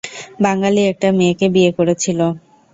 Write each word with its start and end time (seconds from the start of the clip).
বাঙালি 0.43 0.81
একটি 0.91 1.07
মেয়েকে 1.17 1.47
বিয়ে 1.55 1.71
করেছিল। 1.77 2.19